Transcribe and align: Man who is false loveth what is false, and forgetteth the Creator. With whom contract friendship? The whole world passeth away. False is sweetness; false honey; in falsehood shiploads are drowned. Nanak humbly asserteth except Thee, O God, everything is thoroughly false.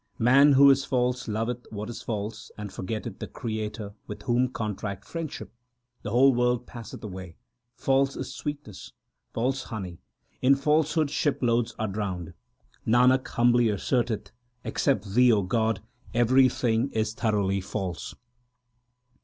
Man 0.17 0.53
who 0.53 0.71
is 0.71 0.83
false 0.83 1.27
loveth 1.27 1.67
what 1.69 1.87
is 1.87 2.01
false, 2.01 2.49
and 2.57 2.71
forgetteth 2.73 3.19
the 3.19 3.27
Creator. 3.27 3.93
With 4.07 4.23
whom 4.23 4.49
contract 4.49 5.05
friendship? 5.05 5.53
The 6.01 6.09
whole 6.09 6.33
world 6.33 6.65
passeth 6.65 7.03
away. 7.03 7.35
False 7.75 8.15
is 8.15 8.33
sweetness; 8.33 8.93
false 9.31 9.65
honey; 9.65 9.99
in 10.41 10.55
falsehood 10.55 11.11
shiploads 11.11 11.75
are 11.77 11.87
drowned. 11.87 12.33
Nanak 12.83 13.27
humbly 13.27 13.69
asserteth 13.69 14.31
except 14.63 15.05
Thee, 15.13 15.31
O 15.31 15.43
God, 15.43 15.83
everything 16.15 16.89
is 16.93 17.13
thoroughly 17.13 17.61
false. 17.61 18.15